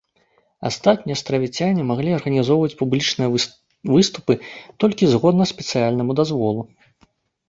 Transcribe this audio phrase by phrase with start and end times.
[0.67, 3.29] Астатнія астравіцяне маглі арганізоўваць публічныя
[3.93, 4.33] выступы
[4.85, 6.61] толькі згодна спецыяльнаму дазволу.